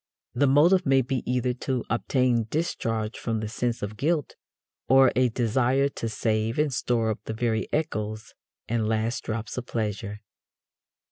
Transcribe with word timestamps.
The 0.33 0.47
motive 0.47 0.83
may 0.83 1.03
be 1.03 1.21
either 1.31 1.53
to 1.53 1.83
obtain 1.87 2.47
discharge 2.49 3.19
from 3.19 3.39
the 3.39 3.47
sense 3.47 3.83
of 3.83 3.97
guilt 3.97 4.35
or 4.89 5.11
a 5.15 5.29
desire 5.29 5.89
to 5.89 6.09
save 6.09 6.57
and 6.57 6.73
store 6.73 7.11
up 7.11 7.19
the 7.25 7.35
very 7.35 7.71
echoes 7.71 8.33
and 8.67 8.89
last 8.89 9.25
drops 9.25 9.57
of 9.59 9.67
pleasure. 9.67 10.21